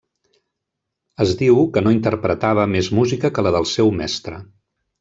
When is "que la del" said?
3.37-3.69